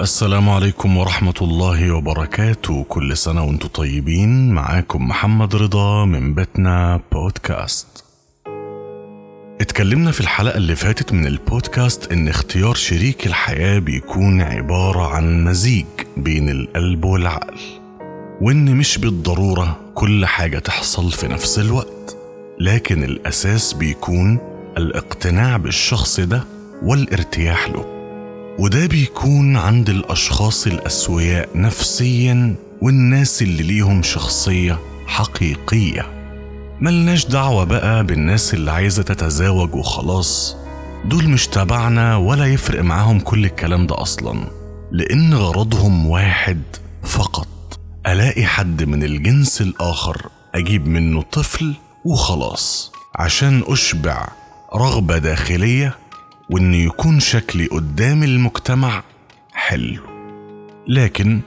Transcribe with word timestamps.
السلام 0.00 0.48
عليكم 0.50 0.96
ورحمة 0.96 1.34
الله 1.42 1.92
وبركاته. 1.92 2.84
كل 2.88 3.16
سنة 3.16 3.44
وأنتم 3.44 3.68
طيبين. 3.68 4.50
معاكم 4.52 5.08
محمد 5.08 5.56
رضا 5.56 6.04
من 6.04 6.34
بيتنا 6.34 7.00
بودكاست. 7.12 8.04
اتكلمنا 9.60 10.10
في 10.10 10.20
الحلقة 10.20 10.56
اللي 10.56 10.76
فاتت 10.76 11.12
من 11.12 11.26
البودكاست 11.26 12.12
إن 12.12 12.28
اختيار 12.28 12.74
شريك 12.74 13.26
الحياة 13.26 13.78
بيكون 13.78 14.40
عبارة 14.40 15.06
عن 15.14 15.44
مزيج 15.44 15.86
بين 16.16 16.48
القلب 16.48 17.04
والعقل 17.04 17.58
وإن 18.40 18.76
مش 18.76 18.98
بالضرورة 18.98 19.80
كل 19.94 20.26
حاجة 20.26 20.58
تحصل 20.58 21.12
في 21.12 21.28
نفس 21.28 21.58
الوقت 21.58 22.16
لكن 22.60 23.04
الأساس 23.04 23.72
بيكون 23.72 24.38
الاقتناع 24.76 25.56
بالشخص 25.56 26.20
ده 26.20 26.44
والارتياح 26.82 27.68
له. 27.68 27.97
وده 28.58 28.86
بيكون 28.86 29.56
عند 29.56 29.88
الأشخاص 29.88 30.66
الأسوياء 30.66 31.48
نفسيا 31.54 32.54
والناس 32.82 33.42
اللي 33.42 33.62
ليهم 33.62 34.02
شخصية 34.02 34.78
حقيقية. 35.06 36.06
ملناش 36.80 37.26
دعوة 37.26 37.64
بقى 37.64 38.04
بالناس 38.04 38.54
اللي 38.54 38.70
عايزة 38.70 39.02
تتزاوج 39.02 39.74
وخلاص. 39.74 40.56
دول 41.04 41.28
مش 41.28 41.46
تبعنا 41.46 42.16
ولا 42.16 42.46
يفرق 42.46 42.82
معاهم 42.82 43.20
كل 43.20 43.44
الكلام 43.44 43.86
ده 43.86 44.02
أصلا 44.02 44.44
لأن 44.92 45.34
غرضهم 45.34 46.06
واحد 46.06 46.62
فقط. 47.02 47.48
ألاقي 48.06 48.44
حد 48.46 48.82
من 48.82 49.02
الجنس 49.04 49.60
الآخر 49.60 50.26
أجيب 50.54 50.86
منه 50.88 51.22
طفل 51.22 51.74
وخلاص 52.04 52.92
عشان 53.16 53.62
أشبع 53.66 54.28
رغبة 54.76 55.18
داخلية 55.18 55.94
وإن 56.50 56.74
يكون 56.74 57.20
شكلي 57.20 57.66
قدام 57.66 58.22
المجتمع 58.22 59.02
حلو. 59.52 60.02
لكن 60.88 61.40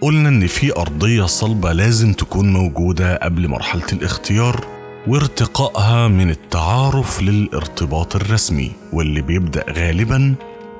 قلنا 0.00 0.28
إن 0.28 0.46
في 0.46 0.76
أرضية 0.76 1.24
صلبة 1.24 1.72
لازم 1.72 2.12
تكون 2.12 2.52
موجودة 2.52 3.16
قبل 3.16 3.48
مرحلة 3.48 3.86
الاختيار 3.92 4.66
وارتقائها 5.06 6.08
من 6.08 6.30
التعارف 6.30 7.22
للارتباط 7.22 8.16
الرسمي 8.16 8.72
واللي 8.92 9.20
بيبدأ 9.20 9.64
غالبا 9.72 10.34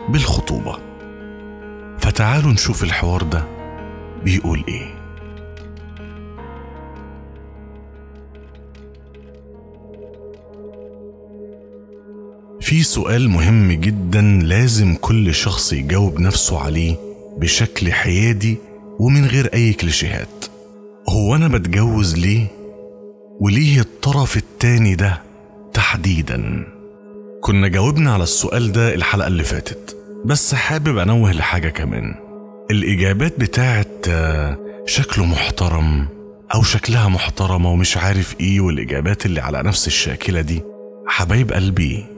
بالخطوبة. 0.08 0.76
فتعالوا 1.98 2.52
نشوف 2.52 2.82
الحوار 2.84 3.22
ده 3.22 3.44
بيقول 4.24 4.64
إيه. 4.68 4.97
في 12.68 12.82
سؤال 12.82 13.28
مهم 13.28 13.72
جدا 13.72 14.20
لازم 14.22 14.94
كل 14.94 15.34
شخص 15.34 15.72
يجاوب 15.72 16.20
نفسه 16.20 16.60
عليه 16.60 16.96
بشكل 17.38 17.92
حيادي 17.92 18.58
ومن 18.98 19.24
غير 19.24 19.46
أي 19.54 19.72
كليشيهات. 19.72 20.44
هو 21.08 21.34
أنا 21.34 21.48
بتجوز 21.48 22.16
ليه؟ 22.16 22.46
وليه 23.40 23.80
الطرف 23.80 24.36
التاني 24.36 24.94
ده 24.94 25.22
تحديدا؟ 25.74 26.66
كنا 27.40 27.68
جاوبنا 27.68 28.12
على 28.12 28.22
السؤال 28.22 28.72
ده 28.72 28.94
الحلقة 28.94 29.26
اللي 29.26 29.44
فاتت 29.44 29.96
بس 30.24 30.54
حابب 30.54 30.98
أنوه 30.98 31.32
لحاجة 31.32 31.68
كمان. 31.68 32.14
الإجابات 32.70 33.40
بتاعت 33.40 34.06
آه، 34.08 34.56
شكله 34.86 35.24
محترم 35.24 36.08
أو 36.54 36.62
شكلها 36.62 37.08
محترمة 37.08 37.70
ومش 37.70 37.96
عارف 37.96 38.34
إيه 38.40 38.60
والإجابات 38.60 39.26
اللي 39.26 39.40
على 39.40 39.62
نفس 39.62 39.86
الشاكلة 39.86 40.40
دي 40.40 40.62
حبايب 41.06 41.52
قلبي 41.52 42.17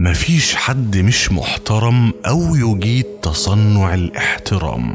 مفيش 0.00 0.54
حد 0.54 0.96
مش 0.96 1.32
محترم 1.32 2.12
أو 2.26 2.54
يجيد 2.56 3.04
تصنع 3.22 3.94
الاحترام. 3.94 4.94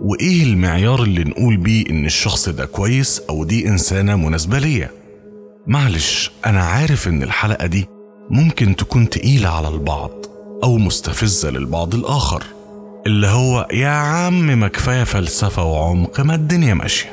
وإيه 0.00 0.42
المعيار 0.42 1.02
اللي 1.02 1.24
نقول 1.24 1.56
بيه 1.56 1.90
إن 1.90 2.06
الشخص 2.06 2.48
ده 2.48 2.64
كويس 2.64 3.20
أو 3.30 3.44
دي 3.44 3.68
إنسانة 3.68 4.16
مناسبة 4.16 4.58
ليا؟ 4.58 4.90
معلش 5.66 6.30
أنا 6.46 6.64
عارف 6.64 7.08
إن 7.08 7.22
الحلقة 7.22 7.66
دي 7.66 7.88
ممكن 8.30 8.76
تكون 8.76 9.08
تقيلة 9.10 9.48
على 9.48 9.68
البعض 9.68 10.10
أو 10.64 10.78
مستفزة 10.78 11.50
للبعض 11.50 11.94
الآخر. 11.94 12.44
اللي 13.06 13.26
هو 13.26 13.68
يا 13.72 13.88
عم 13.88 14.58
ما 14.58 14.68
كفاية 14.68 15.04
فلسفة 15.04 15.64
وعمق 15.64 16.20
ما 16.20 16.34
الدنيا 16.34 16.74
ماشية. 16.74 17.12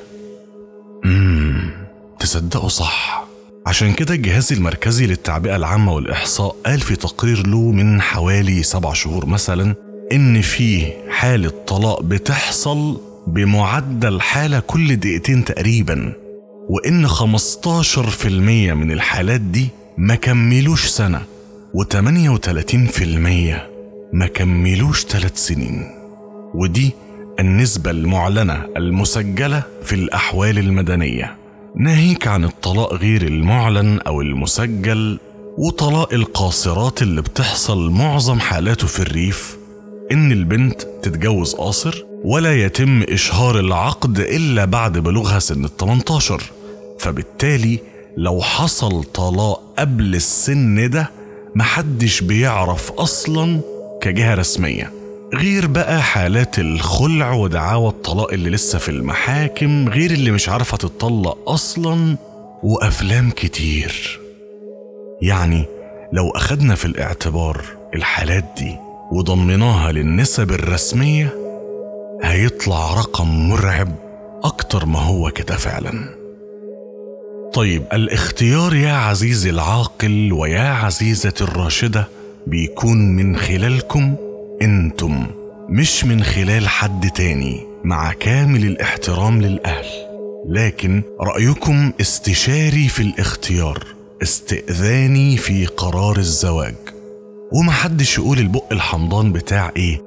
تصدقوا 2.20 2.70
صح. 2.70 3.21
عشان 3.66 3.94
كده 3.94 4.14
الجهاز 4.16 4.54
المركزي 4.54 5.06
للتعبئة 5.08 5.56
العامة 5.56 5.94
والإحصاء 5.94 6.56
قال 6.66 6.80
في 6.80 6.96
تقرير 6.96 7.48
له 7.48 7.72
من 7.72 8.02
حوالي 8.02 8.64
سبع 8.64 8.94
شهور 8.94 9.26
مثلا 9.26 9.76
إن 10.12 10.42
فيه 10.42 10.94
حالة 11.10 11.50
طلاق 11.68 12.04
بتحصل 12.04 13.02
بمعدل 13.28 14.22
حالة 14.22 14.60
كل 14.60 14.96
دقيقتين 14.96 15.46
تقريبا 15.46 16.14
وإن 16.70 17.08
15% 17.08 18.26
من 18.74 18.92
الحالات 18.92 19.42
دي 19.42 19.68
ما 19.98 20.16
كملوش 20.16 20.86
سنة 20.88 21.22
و38% 21.78 23.04
ما 24.14 24.28
كملوش 24.34 25.06
ثلاث 25.06 25.38
سنين. 25.38 25.88
ودي 26.54 26.92
النسبة 27.40 27.92
المعلنة 27.92 28.66
المسجلة 28.78 29.64
في 29.84 29.96
الأحوال 29.96 30.60
المدنية. 30.60 31.36
ناهيك 31.76 32.28
عن 32.28 32.44
الطلاق 32.46 32.94
غير 32.94 33.22
المعلن 33.22 34.00
أو 34.00 34.22
المسجل 34.22 35.20
وطلاق 35.58 36.14
القاصرات 36.14 37.02
اللي 37.02 37.22
بتحصل 37.22 37.90
معظم 37.92 38.40
حالاته 38.40 38.88
في 38.88 39.00
الريف. 39.00 39.58
إن 40.12 40.32
البنت 40.32 40.82
تتجوز 40.82 41.54
قاصر 41.56 42.04
ولا 42.24 42.66
يتم 42.66 43.04
إشهار 43.10 43.60
العقد 43.60 44.20
إلا 44.20 44.66
بعد 44.66 44.98
بلوغها 44.98 45.40
سن 45.40 45.66
ال 45.66 45.78
18 45.78 46.42
فبالتالي 47.00 47.80
لو 48.18 48.42
حصل 48.42 49.04
طلاق 49.04 49.62
قبل 49.80 50.16
السن 50.16 50.90
ده 50.90 51.10
محدش 51.56 52.22
بيعرف 52.22 52.92
أصلا 52.92 53.60
كجهة 54.02 54.36
رسمية. 54.36 54.92
غير 55.34 55.68
بقى 55.68 56.02
حالات 56.02 56.60
الخلع 56.60 57.32
ودعاوى 57.34 57.90
الطلاق 57.90 58.34
اللي 58.34 58.50
لسه 58.50 58.80
في 58.80 58.90
المحاكم 58.90 59.90
غير 59.90 60.12
اللي 60.12 60.32
مش 60.32 60.50
عارفة 60.50 60.78
تتطلق 60.78 61.50
أصلا 61.50 62.18
وأفلام 62.64 63.30
كتير. 63.32 64.20
يعني 65.22 65.66
لو 66.14 66.30
أخدنا 66.30 66.76
في 66.76 66.86
الاعتبار 66.86 67.62
الحالات 67.96 68.46
دي 68.58 68.76
وضمناها 69.12 69.92
للنسب 69.92 70.52
الرسمية 70.52 71.34
هيطلع 72.24 72.94
رقم 72.94 73.50
مرعب 73.50 73.96
أكتر 74.44 74.86
ما 74.86 75.00
هو 75.00 75.32
كده 75.32 75.56
فعلا. 75.56 76.16
طيب 77.54 77.84
الاختيار 77.94 78.76
يا 78.76 78.94
عزيزي 78.94 79.50
العاقل 79.50 80.34
ويا 80.34 80.70
عزيزتي 80.70 81.44
الراشدة 81.44 82.08
بيكون 82.48 82.98
من 83.16 83.38
خلالكم؟ 83.38 84.16
أنتم 84.62 85.28
مش 85.70 86.06
من 86.06 86.24
خلال 86.24 86.68
حد 86.68 87.10
تاني 87.10 87.68
مع 87.84 88.14
كامل 88.14 88.66
الاحترام 88.66 89.42
للأهل. 89.42 89.86
لكن 90.50 91.02
رأيكم 91.22 91.92
استشاري 92.02 92.88
في 92.88 93.00
الاختيار 93.04 93.84
استئذاني 94.24 95.38
في 95.38 95.66
قرار 95.66 96.18
الزواج. 96.18 96.76
ومحدش 97.52 98.18
يقول 98.18 98.40
البق 98.40 98.64
الحمضان 98.72 99.32
بتاع 99.32 99.72
إيه؟ 99.78 100.02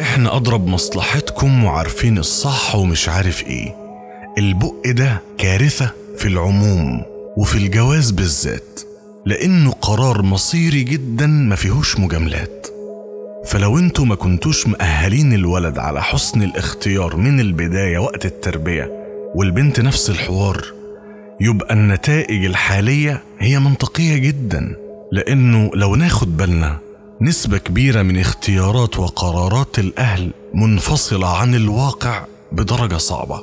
إحنا 0.00 0.36
أضرب 0.36 0.66
مصلحتكم 0.66 1.64
وعارفين 1.64 2.18
الصح 2.18 2.76
ومش 2.76 3.08
عارف 3.08 3.42
إيه. 3.46 3.76
البق 4.38 4.74
ده 4.86 5.22
كارثة 5.38 5.90
في 6.18 6.28
العموم 6.28 7.02
وفي 7.36 7.58
الجواز 7.58 8.10
بالذات 8.10 8.80
لأنه 9.26 9.70
قرار 9.70 10.22
مصيري 10.22 10.82
جدا 10.82 11.26
ما 11.26 11.56
فيهوش 11.56 11.98
مجاملات. 11.98 12.66
فلو 13.44 13.78
أنتوا 13.78 14.04
ما 14.04 14.14
كنتوش 14.14 14.66
مأهلين 14.66 15.32
الولد 15.32 15.78
على 15.78 16.02
حسن 16.02 16.42
الاختيار 16.42 17.16
من 17.16 17.40
البداية 17.40 17.98
وقت 17.98 18.26
التربية 18.26 18.90
والبنت 19.34 19.80
نفس 19.80 20.10
الحوار 20.10 20.64
يبقى 21.40 21.74
النتائج 21.74 22.44
الحالية 22.44 23.22
هي 23.38 23.58
منطقية 23.58 24.16
جدا 24.16 24.76
لأنه 25.12 25.70
لو 25.74 25.96
ناخد 25.96 26.36
بالنا 26.36 26.78
نسبة 27.20 27.58
كبيرة 27.58 28.02
من 28.02 28.18
اختيارات 28.18 28.98
وقرارات 28.98 29.78
الأهل 29.78 30.30
منفصلة 30.54 31.36
عن 31.36 31.54
الواقع 31.54 32.24
بدرجة 32.52 32.96
صعبة 32.96 33.42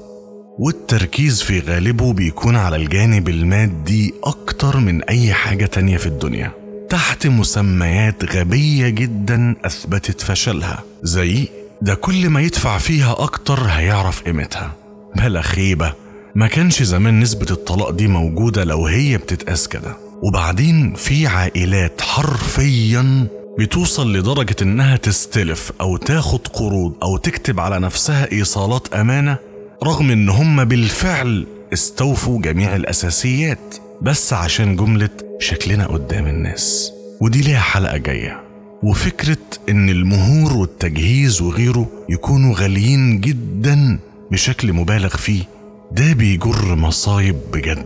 والتركيز 0.59 1.41
في 1.41 1.59
غالبه 1.59 2.13
بيكون 2.13 2.55
على 2.55 2.75
الجانب 2.75 3.29
المادي 3.29 4.13
أكتر 4.23 4.77
من 4.77 5.03
أي 5.03 5.33
حاجة 5.33 5.65
تانية 5.65 5.97
في 5.97 6.05
الدنيا. 6.05 6.51
تحت 6.93 7.27
مسميات 7.27 8.35
غبية 8.35 8.89
جدا 8.89 9.55
أثبتت 9.65 10.21
فشلها. 10.21 10.83
زي 11.03 11.47
ده 11.81 11.95
كل 11.95 12.29
ما 12.29 12.41
يدفع 12.41 12.77
فيها 12.77 13.11
أكتر 13.23 13.59
هيعرف 13.63 14.21
قيمتها. 14.21 14.71
بلا 15.15 15.41
خيبة 15.41 15.93
ما 16.35 16.47
كانش 16.47 16.83
زمان 16.83 17.19
نسبة 17.19 17.45
الطلاق 17.51 17.89
دي 17.89 18.07
موجودة 18.07 18.63
لو 18.63 18.85
هي 18.87 19.17
بتتقاس 19.17 19.67
كده. 19.67 19.97
وبعدين 20.21 20.93
في 20.93 21.27
عائلات 21.27 22.01
حرفيا 22.01 23.27
بتوصل 23.59 24.13
لدرجة 24.13 24.55
إنها 24.61 24.97
تستلف 24.97 25.71
أو 25.81 25.97
تاخد 25.97 26.47
قروض 26.47 26.93
أو 27.03 27.17
تكتب 27.17 27.59
على 27.59 27.79
نفسها 27.79 28.31
إيصالات 28.31 28.93
أمانة 28.93 29.37
رغم 29.83 30.11
إن 30.11 30.29
هم 30.29 30.63
بالفعل 30.63 31.47
استوفوا 31.73 32.41
جميع 32.41 32.75
الأساسيات. 32.75 33.75
بس 34.01 34.33
عشان 34.33 34.75
جملة 34.75 35.09
شكلنا 35.39 35.87
قدام 35.87 36.27
الناس. 36.27 36.91
ودي 37.21 37.41
ليها 37.41 37.59
حلقة 37.59 37.97
جاية. 37.97 38.43
وفكرة 38.83 39.37
إن 39.69 39.89
المهور 39.89 40.53
والتجهيز 40.57 41.41
وغيره 41.41 41.87
يكونوا 42.09 42.55
غاليين 42.55 43.19
جدا 43.21 43.99
بشكل 44.31 44.73
مبالغ 44.73 45.17
فيه 45.17 45.43
ده 45.91 46.13
بيجر 46.13 46.75
مصايب 46.75 47.35
بجد. 47.53 47.85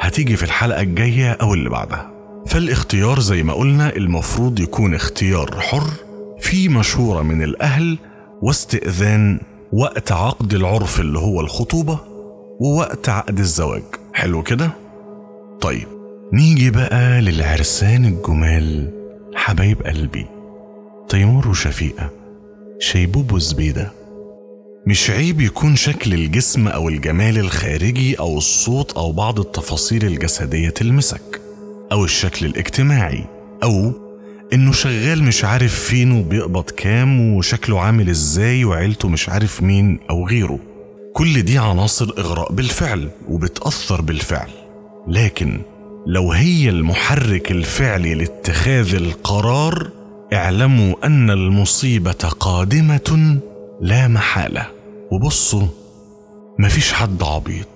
هتيجي 0.00 0.36
في 0.36 0.42
الحلقة 0.42 0.80
الجاية 0.82 1.32
أو 1.32 1.54
اللي 1.54 1.70
بعدها. 1.70 2.10
فالاختيار 2.46 3.20
زي 3.20 3.42
ما 3.42 3.52
قلنا 3.52 3.96
المفروض 3.96 4.60
يكون 4.60 4.94
اختيار 4.94 5.60
حر 5.60 5.90
في 6.40 6.68
مشورة 6.68 7.22
من 7.22 7.42
الأهل 7.42 7.98
واستئذان 8.42 9.40
وقت 9.72 10.12
عقد 10.12 10.54
العرف 10.54 11.00
اللي 11.00 11.18
هو 11.18 11.40
الخطوبة 11.40 11.98
ووقت 12.60 13.08
عقد 13.08 13.38
الزواج. 13.38 13.82
حلو 14.14 14.42
كده؟ 14.42 14.70
طيب. 15.60 15.97
نيجي 16.32 16.70
بقى 16.70 17.20
للعرسان 17.20 18.04
الجمال 18.04 18.90
حبايب 19.34 19.82
قلبي. 19.82 20.26
تيمور 21.08 21.48
وشفيقة 21.48 22.10
شيبوب 22.80 23.32
وزبيدة. 23.32 23.92
مش 24.86 25.10
عيب 25.10 25.40
يكون 25.40 25.76
شكل 25.76 26.14
الجسم 26.14 26.68
أو 26.68 26.88
الجمال 26.88 27.38
الخارجي 27.38 28.18
أو 28.18 28.38
الصوت 28.38 28.92
أو 28.92 29.12
بعض 29.12 29.40
التفاصيل 29.40 30.04
الجسدية 30.04 30.70
تلمسك 30.70 31.40
أو 31.92 32.04
الشكل 32.04 32.46
الاجتماعي 32.46 33.24
أو 33.62 33.92
إنه 34.52 34.72
شغال 34.72 35.22
مش 35.24 35.44
عارف 35.44 35.74
فين 35.74 36.12
وبيقبض 36.12 36.70
كام 36.70 37.34
وشكله 37.34 37.80
عامل 37.80 38.08
إزاي 38.08 38.64
وعيلته 38.64 39.08
مش 39.08 39.28
عارف 39.28 39.62
مين 39.62 39.98
أو 40.10 40.26
غيره. 40.26 40.58
كل 41.12 41.42
دي 41.42 41.58
عناصر 41.58 42.12
إغراء 42.18 42.52
بالفعل 42.52 43.08
وبتأثر 43.28 44.00
بالفعل. 44.00 44.50
لكن 45.08 45.60
لو 46.06 46.32
هي 46.32 46.68
المحرك 46.68 47.50
الفعلي 47.50 48.14
لاتخاذ 48.14 48.94
القرار 48.94 49.90
اعلموا 50.32 50.94
أن 51.04 51.30
المصيبة 51.30 52.12
قادمة 52.40 53.38
لا 53.80 54.08
محالة. 54.08 54.66
وبصوا 55.10 55.66
مفيش 56.58 56.92
حد 56.92 57.22
عبيط. 57.22 57.68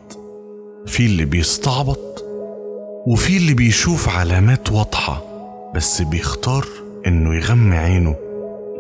في 0.87 1.07
اللي 1.07 1.25
بيستعبط 1.25 2.25
وفي 3.07 3.37
اللي 3.37 3.55
بيشوف 3.55 4.09
علامات 4.09 4.73
واضحة 4.73 5.25
بس 5.75 6.03
بيختار 6.03 6.67
إنه 7.07 7.35
يغمي 7.35 7.77
عينه 7.77 8.17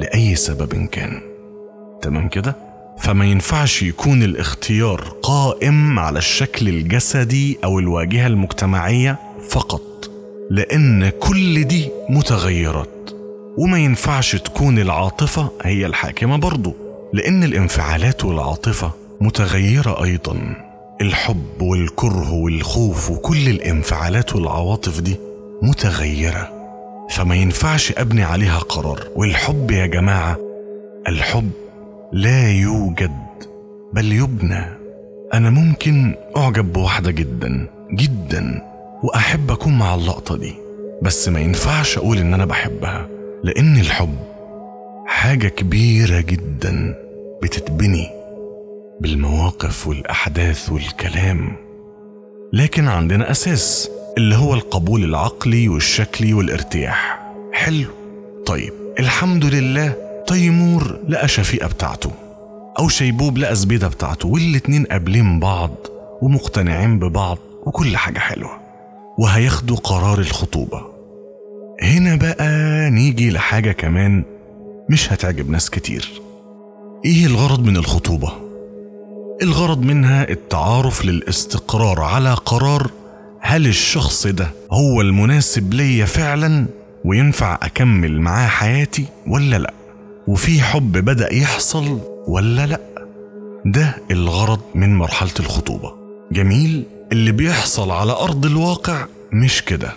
لأي 0.00 0.34
سبب 0.34 0.86
كان. 0.86 1.20
تمام 2.02 2.28
كده؟ 2.28 2.56
فما 2.98 3.24
ينفعش 3.24 3.82
يكون 3.82 4.22
الاختيار 4.22 5.00
قائم 5.22 5.98
على 5.98 6.18
الشكل 6.18 6.68
الجسدي 6.68 7.58
أو 7.64 7.78
الواجهة 7.78 8.26
المجتمعية 8.26 9.18
فقط 9.48 10.10
لأن 10.50 11.08
كل 11.08 11.64
دي 11.64 11.88
متغيرات. 12.08 13.10
وما 13.58 13.78
ينفعش 13.78 14.36
تكون 14.36 14.78
العاطفة 14.78 15.50
هي 15.62 15.86
الحاكمة 15.86 16.36
برضه 16.36 16.74
لأن 17.12 17.44
الانفعالات 17.44 18.24
والعاطفة 18.24 18.90
متغيرة 19.20 20.04
أيضا. 20.04 20.56
الحب 21.00 21.60
والكره 21.62 22.32
والخوف 22.32 23.10
وكل 23.10 23.48
الانفعالات 23.48 24.36
والعواطف 24.36 25.00
دي 25.00 25.16
متغيرة. 25.62 26.48
فما 27.10 27.34
ينفعش 27.34 27.92
أبني 27.96 28.22
عليها 28.22 28.58
قرار. 28.58 29.00
والحب 29.16 29.70
يا 29.70 29.86
جماعة 29.86 30.36
الحب 31.08 31.50
لا 32.12 32.50
يوجد 32.50 33.16
بل 33.92 34.12
يبنى. 34.12 34.64
أنا 35.34 35.50
ممكن 35.50 36.14
أعجب 36.36 36.72
بواحدة 36.72 37.10
جدا 37.10 37.68
جدا. 37.92 38.71
واحب 39.02 39.50
اكون 39.50 39.78
مع 39.78 39.94
اللقطة 39.94 40.36
دي. 40.36 40.54
بس 41.02 41.28
ما 41.28 41.40
ينفعش 41.40 41.98
أقول 41.98 42.18
إن 42.18 42.34
أنا 42.34 42.44
بحبها 42.44 43.08
لأن 43.44 43.76
الحب 43.76 44.16
حاجة 45.06 45.48
كبيرة 45.48 46.20
جدا 46.20 46.94
بتتبني 47.42 48.08
بالمواقف 49.00 49.86
والأحداث 49.88 50.72
والكلام. 50.72 51.56
لكن 52.52 52.88
عندنا 52.88 53.30
أساس 53.30 53.90
اللي 54.18 54.36
هو 54.36 54.54
القبول 54.54 55.04
العقلي 55.04 55.68
والشكلي 55.68 56.34
والارتياح. 56.34 57.22
حلو. 57.52 57.86
طيب 58.46 58.72
الحمد 58.98 59.44
لله 59.44 59.94
تيمور 60.26 60.98
لقى 61.08 61.28
شفيقة 61.28 61.68
بتاعته 61.68 62.10
أو 62.78 62.88
شيبوب 62.88 63.38
لقى 63.38 63.54
زبيدة 63.56 63.88
بتاعته 63.88 64.28
والاتنين 64.28 64.84
قابلين 64.84 65.40
بعض 65.40 65.70
ومقتنعين 66.22 66.98
ببعض 66.98 67.38
وكل 67.66 67.96
حاجة 67.96 68.18
حلوة. 68.18 68.61
وهياخدوا 69.18 69.76
قرار 69.76 70.18
الخطوبة. 70.18 70.82
هنا 71.82 72.16
بقى 72.16 72.90
نيجي 72.90 73.30
لحاجة 73.30 73.72
كمان 73.72 74.24
مش 74.90 75.12
هتعجب 75.12 75.50
ناس 75.50 75.70
كتير. 75.70 76.10
إيه 77.04 77.26
الغرض 77.26 77.64
من 77.64 77.76
الخطوبة؟ 77.76 78.32
الغرض 79.42 79.82
منها 79.82 80.28
التعارف 80.30 81.04
للاستقرار 81.04 82.00
على 82.00 82.34
قرار 82.34 82.90
هل 83.40 83.66
الشخص 83.66 84.26
ده 84.26 84.50
هو 84.72 85.00
المناسب 85.00 85.74
ليا 85.74 86.04
فعلا 86.04 86.66
وينفع 87.04 87.58
أكمل 87.62 88.20
معاه 88.20 88.46
حياتي 88.48 89.04
ولا 89.26 89.58
لأ؟ 89.58 89.74
وفي 90.28 90.60
حب 90.62 90.92
بدأ 90.92 91.34
يحصل 91.34 91.98
ولا 92.26 92.66
لأ؟ 92.66 92.80
ده 93.66 93.96
الغرض 94.10 94.60
من 94.74 94.96
مرحلة 94.96 95.30
الخطوبة. 95.40 95.92
جميل؟ 96.32 96.82
اللي 97.12 97.32
بيحصل 97.32 97.90
على 97.90 98.12
أرض 98.12 98.46
الواقع 98.46 99.06
مش 99.32 99.62
كده. 99.62 99.92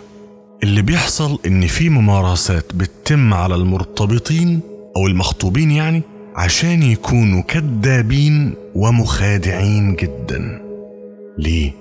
اللي 0.64 0.82
بيحصل 0.82 1.40
إن 1.48 1.68
في 1.68 1.90
ممارسات 1.90 2.66
بتتم 2.76 3.34
على 3.34 3.56
المرتبطين 3.56 4.60
أو 4.98 5.08
المخطوبين 5.08 5.72
يعني 5.72 6.02
عشان 6.36 6.84
يكونوا 6.84 7.42
كذابين 7.42 8.54
ومخادعين 8.76 9.96
جدا. 9.96 10.62
ليه؟ 11.38 11.72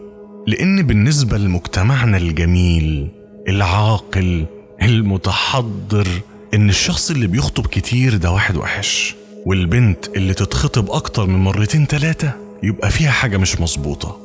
لأن 0.46 0.82
بالنسبة 0.82 1.38
لمجتمعنا 1.38 2.16
الجميل 2.16 3.08
العاقل 3.48 4.46
المتحضر 4.82 6.08
إن 6.54 6.68
الشخص 6.68 7.10
اللي 7.10 7.26
بيخطب 7.26 7.66
كتير 7.66 8.16
ده 8.16 8.30
واحد 8.30 8.56
وحش 8.56 9.14
والبنت 9.46 10.08
اللي 10.16 10.34
تتخطب 10.34 10.90
أكتر 10.90 11.26
من 11.26 11.38
مرتين 11.38 11.86
تلاتة 11.86 12.32
يبقى 12.62 12.90
فيها 12.90 13.10
حاجة 13.10 13.36
مش 13.36 13.60
مظبوطة. 13.60 14.23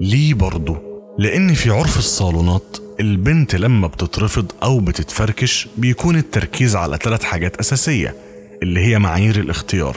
ليه 0.00 0.34
برضه؟ 0.34 0.76
لأن 1.18 1.54
في 1.54 1.70
عرف 1.70 1.98
الصالونات 1.98 2.76
البنت 3.00 3.54
لما 3.54 3.86
بتترفض 3.86 4.52
أو 4.62 4.78
بتتفركش 4.80 5.68
بيكون 5.76 6.16
التركيز 6.16 6.76
على 6.76 6.98
ثلاث 7.02 7.24
حاجات 7.24 7.56
أساسية 7.56 8.14
اللي 8.62 8.80
هي 8.80 8.98
معايير 8.98 9.36
الاختيار. 9.40 9.96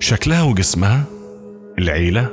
شكلها 0.00 0.42
وجسمها 0.42 1.04
العيلة 1.78 2.28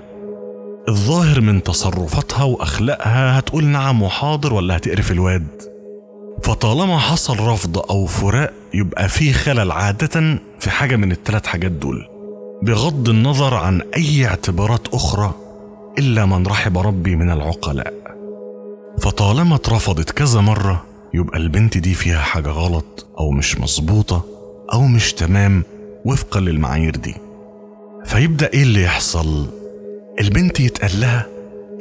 الظاهر 0.89 1.41
من 1.41 1.63
تصرفاتها 1.63 2.43
وأخلاقها 2.43 3.39
هتقول 3.39 3.65
نعم 3.65 4.01
وحاضر 4.01 4.53
ولا 4.53 4.77
هتقرف 4.77 5.11
الواد. 5.11 5.47
فطالما 6.43 6.97
حصل 6.97 7.39
رفض 7.39 7.77
أو 7.77 8.05
فراق 8.05 8.53
يبقى 8.73 9.09
في 9.09 9.33
خلل 9.33 9.71
عادة 9.71 10.39
في 10.59 10.69
حاجة 10.69 10.95
من 10.95 11.11
الثلاث 11.11 11.45
حاجات 11.45 11.71
دول. 11.71 12.07
بغض 12.63 13.09
النظر 13.09 13.53
عن 13.53 13.81
أي 13.95 14.25
اعتبارات 14.25 14.87
أخرى 14.93 15.33
إلا 15.99 16.25
من 16.25 16.47
رحب 16.47 16.77
ربي 16.77 17.15
من 17.15 17.31
العقلاء. 17.31 17.93
فطالما 19.01 19.55
اترفضت 19.55 20.11
كذا 20.11 20.41
مرة 20.41 20.85
يبقى 21.13 21.37
البنت 21.37 21.77
دي 21.77 21.93
فيها 21.93 22.19
حاجة 22.19 22.49
غلط 22.49 23.07
أو 23.19 23.31
مش 23.31 23.59
مظبوطة 23.59 24.25
أو 24.73 24.87
مش 24.87 25.13
تمام 25.13 25.63
وفقا 26.05 26.39
للمعايير 26.39 26.95
دي. 26.95 27.15
فيبدأ 28.05 28.49
إيه 28.53 28.63
اللي 28.63 28.83
يحصل؟ 28.83 29.47
البنت 30.19 30.59
يتقال 30.59 31.01
لها 31.01 31.25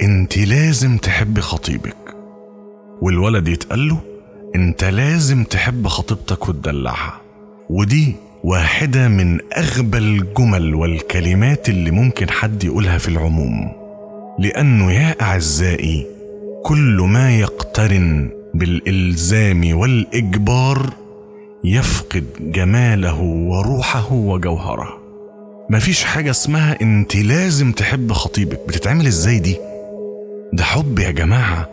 أنت 0.03 0.39
لازم 0.39 0.97
تحبي 0.97 1.41
خطيبك. 1.41 1.97
والولد 3.03 3.49
يتقال 3.49 3.89
له 3.89 3.99
أنت 4.55 4.85
لازم 4.85 5.45
تحب 5.45 5.89
خطيبتك 5.89 6.49
وتدلعها. 6.49 7.21
ودي 7.71 8.15
واحدة 8.45 9.09
من 9.09 9.39
أغبى 9.57 9.99
الجمل 9.99 10.75
والكلمات 10.75 11.69
اللي 11.69 11.91
ممكن 11.91 12.31
حد 12.31 12.65
يقولها 12.65 12.99
في 12.99 13.09
العموم. 13.09 13.78
لأنه 14.39 14.93
يا 14.93 15.17
أعزائي 15.21 16.07
كل 16.65 17.07
ما 17.09 17.39
يقترن 17.39 18.31
بالإلزام 18.55 19.79
والإجبار 19.79 20.91
يفقد 21.65 22.25
جماله 22.41 23.21
وروحه 23.23 24.13
وجوهره. 24.13 24.99
مفيش 25.71 26.05
حاجة 26.05 26.31
اسمها 26.31 26.81
أنت 26.83 27.17
لازم 27.17 27.73
تحب 27.73 28.13
خطيبك. 28.13 28.61
بتتعمل 28.69 29.07
إزاي 29.07 29.39
دي؟ 29.39 29.57
ده 30.53 30.65
حب 30.65 30.99
يا 30.99 31.11
جماعة 31.11 31.69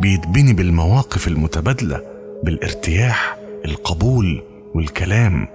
بيتبني 0.00 0.52
بالمواقف 0.52 1.28
المتبادلة 1.28 2.00
بالارتياح 2.44 3.36
القبول 3.64 4.42
والكلام. 4.74 5.48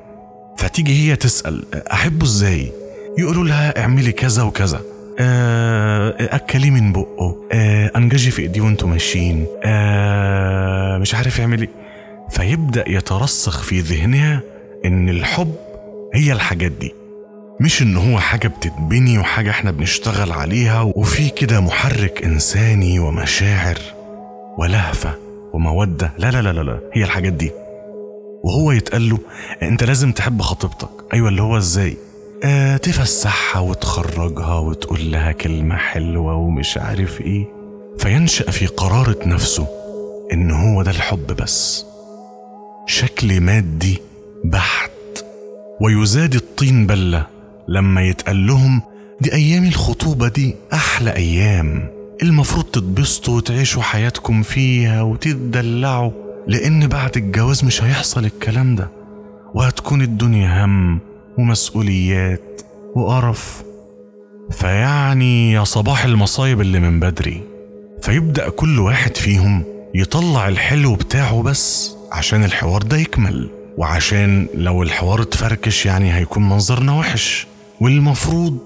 فتيجي 0.58 0.94
هي 1.12 1.16
تسأل 1.16 1.64
أحبه 1.92 2.26
إزاي؟ 2.26 2.72
يقولوا 3.18 3.44
لها 3.46 3.80
اعملي 3.82 4.12
كذا 4.12 4.44
وكذا. 4.44 4.82
آه، 5.20 6.36
أكلي 6.36 6.70
من 6.72 6.94
بقه. 6.94 7.36
آه، 7.52 7.92
أنججي 7.96 8.32
في 8.32 8.42
إيديه 8.42 8.62
وأنتوا 8.62 8.88
ماشيين. 8.90 9.46
آه، 9.64 10.98
مش 10.98 11.16
عارف 11.16 11.40
اعملي 11.42 11.70
فيبدأ 12.30 12.84
يترسخ 12.90 13.62
في 13.64 13.80
ذهنها 13.80 14.42
إن 14.86 15.10
الحب 15.10 15.56
هي 16.14 16.34
الحاجات 16.34 16.72
دي. 16.72 16.94
مش 17.60 17.82
إن 17.82 17.98
هو 17.98 18.20
حاجة 18.20 18.48
بتتبني 18.48 19.18
وحاجة 19.18 19.50
إحنا 19.50 19.72
بنشتغل 19.72 20.32
عليها 20.32 20.82
وفي 20.82 21.30
كده 21.30 21.60
محرك 21.60 22.24
إنساني 22.24 23.00
ومشاعر 23.00 23.78
ولهفة 24.58 25.14
ومودة. 25.54 26.12
لا 26.18 26.32
لا 26.32 26.42
لا 26.42 26.54
لا, 26.54 26.62
لا. 26.62 26.80
هي 26.94 27.04
الحاجات 27.04 27.34
دي. 27.34 27.52
وهو 28.44 28.72
يتقال 28.72 29.10
له 29.10 29.20
أنت 29.62 29.84
لازم 29.84 30.12
تحب 30.12 30.42
خطيبتك. 30.42 30.90
أيوه 31.14 31.30
اللي 31.30 31.42
هو 31.42 31.58
إزاي؟ 31.58 31.98
آه 32.44 32.78
تفسحها 32.78 33.60
وتخرجها 33.62 34.56
وتقول 34.56 35.12
لها 35.12 35.32
كلمة 35.32 35.76
حلوة 35.76 36.36
ومش 36.36 36.78
عارف 36.78 37.22
إيه. 37.22 37.46
فينشأ 37.98 38.52
في 38.52 38.66
قرارة 38.68 39.18
نفسه 39.26 39.68
إن 40.34 40.52
هو 40.52 40.82
ده 40.84 40.92
الحب 40.92 41.28
بس. 41.28 41.86
شكل 42.88 43.42
مادي 43.42 43.98
بحت. 44.46 44.92
ويزاد 45.82 46.36
الطين 46.36 46.88
بلة 46.88 47.28
لما 47.68 48.02
يتقال 48.02 48.48
لهم 48.48 48.82
دي 49.22 49.34
أيام 49.34 49.64
الخطوبة 49.66 50.28
دي 50.28 50.56
أحلى 50.74 51.16
أيام. 51.16 51.88
المفروض 52.24 52.66
تتبسطوا 52.66 53.38
وتعيشوا 53.38 53.82
حياتكم 53.82 54.44
فيها 54.44 55.02
وتتدلعوا 55.02 56.12
لأن 56.48 56.88
بعد 56.88 57.18
الجواز 57.18 57.66
مش 57.66 57.84
هيحصل 57.84 58.26
الكلام 58.26 58.76
ده. 58.76 58.90
وهتكون 59.54 60.02
الدنيا 60.02 60.66
هم. 60.66 61.00
ومسؤوليات 61.38 62.62
وقرف. 62.96 63.64
فيعني 64.52 65.52
يا 65.52 65.64
صباح 65.64 66.06
المصايب 66.06 66.62
اللي 66.62 66.80
من 66.80 67.00
بدري. 67.00 67.42
فيبدأ 68.02 68.50
كل 68.50 68.80
واحد 68.80 69.18
فيهم 69.18 69.64
يطلع 69.96 70.48
الحلو 70.48 70.96
بتاعه 70.96 71.42
بس 71.42 71.96
عشان 72.12 72.44
الحوار 72.44 72.82
ده 72.84 72.98
يكمل. 72.98 73.50
وعشان 73.78 74.48
لو 74.54 74.84
الحوار 74.84 75.22
اتفركش 75.22 75.86
يعني 75.86 76.14
هيكون 76.16 76.50
منظرنا 76.50 76.94
وحش. 77.00 77.48
والمفروض 77.82 78.58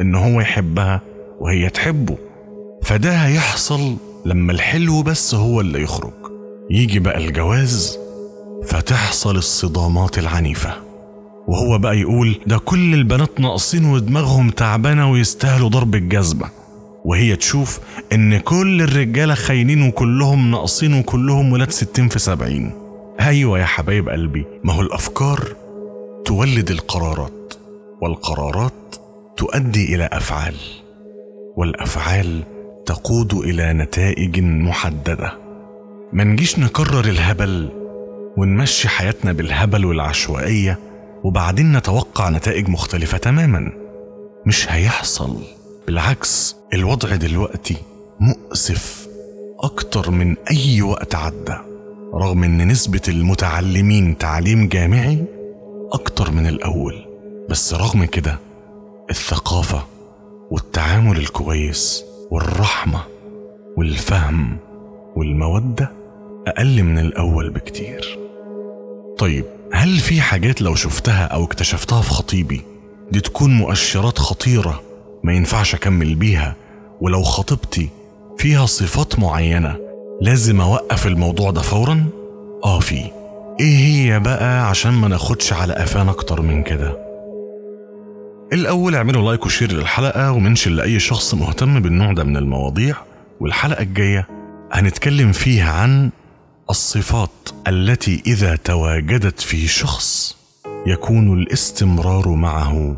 إن 0.00 0.14
هو 0.14 0.40
يحبها 0.40 1.00
وهي 1.40 1.70
تحبه. 1.70 2.16
فده 2.82 3.12
هيحصل 3.12 3.96
لما 4.26 4.52
الحلو 4.52 5.02
بس 5.02 5.34
هو 5.34 5.60
اللي 5.60 5.82
يخرج. 5.82 6.12
يجي 6.70 6.98
بقى 6.98 7.18
الجواز 7.18 7.98
فتحصل 8.66 9.36
الصدامات 9.36 10.18
العنيفة. 10.18 10.83
وهو 11.48 11.78
بقى 11.78 11.98
يقول 11.98 12.34
ده 12.46 12.58
كل 12.58 12.94
البنات 12.94 13.40
ناقصين 13.40 13.84
ودماغهم 13.84 14.50
تعبانة 14.50 15.10
ويستاهلوا 15.10 15.68
ضرب 15.68 15.94
الجزمة. 15.94 16.46
وهي 17.04 17.36
تشوف 17.36 17.80
إن 18.12 18.38
كل 18.38 18.82
الرجالة 18.82 19.34
خاينين 19.34 19.82
وكلهم 19.82 20.50
ناقصين 20.50 20.94
وكلهم 20.94 21.52
ولاد 21.52 21.70
ستين 21.70 22.08
في 22.08 22.18
سبعين. 22.18 22.70
أيوه 23.20 23.58
يا 23.58 23.64
حبايب 23.64 24.08
قلبي 24.08 24.44
ما 24.64 24.72
هو 24.72 24.80
الأفكار 24.80 25.44
تولد 26.24 26.70
القرارات 26.70 27.54
والقرارات 28.02 28.96
تؤدي 29.36 29.94
إلى 29.94 30.08
أفعال 30.12 30.54
والأفعال 31.56 32.42
تقود 32.86 33.32
إلى 33.34 33.72
نتائج 33.72 34.40
محددة. 34.40 35.32
ما 36.12 36.24
نجيش 36.24 36.58
نكرر 36.58 37.04
الهبل 37.04 37.68
ونمشي 38.36 38.88
حياتنا 38.88 39.32
بالهبل 39.32 39.84
والعشوائية 39.84 40.78
وبعدين 41.24 41.76
نتوقع 41.76 42.30
نتائج 42.30 42.68
مختلفة 42.68 43.18
تماما. 43.18 43.72
مش 44.46 44.72
هيحصل. 44.72 45.36
بالعكس 45.86 46.56
الوضع 46.74 47.16
دلوقتي 47.16 47.76
مؤسف 48.20 49.08
أكتر 49.60 50.10
من 50.10 50.36
أي 50.50 50.82
وقت 50.82 51.14
عدى. 51.14 51.56
رغم 52.14 52.44
إن 52.44 52.68
نسبة 52.68 53.00
المتعلمين 53.08 54.18
تعليم 54.18 54.68
جامعي 54.68 55.24
أكتر 55.92 56.30
من 56.30 56.46
الأول. 56.46 57.06
بس 57.50 57.74
رغم 57.74 58.04
كده 58.04 58.38
الثقافة 59.10 59.86
والتعامل 60.50 61.16
الكويس 61.16 62.04
والرحمة 62.30 63.00
والفهم 63.76 64.56
والمودة 65.16 65.92
أقل 66.46 66.82
من 66.82 66.98
الأول 66.98 67.50
بكتير. 67.50 68.18
طيب 69.18 69.44
هل 69.74 69.98
في 69.98 70.20
حاجات 70.20 70.62
لو 70.62 70.74
شفتها 70.74 71.24
أو 71.24 71.44
اكتشفتها 71.44 72.00
في 72.02 72.10
خطيبي 72.10 72.60
دي 73.12 73.20
تكون 73.20 73.54
مؤشرات 73.54 74.18
خطيرة 74.18 74.82
ما 75.24 75.32
ينفعش 75.32 75.74
أكمل 75.74 76.14
بيها؟ 76.14 76.56
ولو 77.00 77.22
خطيبتي 77.22 77.88
فيها 78.38 78.66
صفات 78.66 79.18
معينة 79.18 79.76
لازم 80.20 80.60
أوقف 80.60 81.06
الموضوع 81.06 81.50
ده 81.50 81.60
فورا؟ 81.60 82.04
آه 82.64 82.80
في. 82.80 83.10
إيه 83.60 83.76
هي 83.76 84.20
بقى 84.20 84.68
عشان 84.68 84.92
ما 84.92 85.08
ناخدش 85.08 85.52
على 85.52 85.74
قفانا 85.74 86.10
أكتر 86.10 86.42
من 86.42 86.62
كده؟ 86.62 86.98
الأول 88.52 88.94
اعملوا 88.94 89.28
like 89.28 89.46
و 89.46 89.50
share 89.50 89.72
للحلقة 89.72 90.32
و 90.32 90.37
mention 90.37 90.72
لأي 90.72 90.98
شخص 91.00 91.34
مهتم 91.34 91.80
بالنوع 91.80 92.12
ده 92.12 92.24
من 92.24 92.36
المواضيع 92.36 92.96
والحلقة 93.40 93.82
الجاية 93.82 94.28
هنتكلم 94.72 95.32
فيها 95.32 95.72
عن 95.72 96.10
الصفات 96.70 97.30
التي 97.68 98.22
إذا 98.26 98.56
تواجدت 98.56 99.40
في 99.40 99.66
شخص 99.66 100.36
يكون 100.86 101.38
الاستمرار 101.38 102.28
معه 102.28 102.96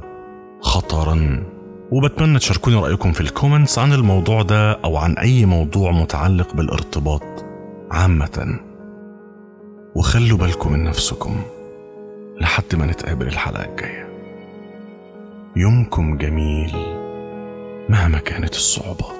خطرا. 0.61 1.44
وبتمنى 1.90 2.38
تشاركوني 2.38 2.76
رأيكم 2.76 3.12
في 3.12 3.20
الكومنتس 3.20 3.78
عن 3.78 3.92
الموضوع 3.92 4.42
ده 4.42 4.73
أو 4.73 4.96
عن 4.96 5.18
أي 5.18 5.46
موضوع 5.46 5.90
متعلق 5.90 6.54
بالارتباط 6.54 7.44
عامة. 7.90 8.61
وخلوا 9.94 10.38
بالكم 10.38 10.73
من 10.73 10.85
نفسكم 10.85 11.42
لحد 12.40 12.75
ما 12.75 12.87
نتقابل 12.87 13.26
الحلقة 13.26 13.64
الجاية. 13.64 14.08
يومكم 15.56 16.18
جميل 16.18 16.73
مهما 17.88 18.18
كانت 18.18 18.54
الصعوبات. 18.54 19.15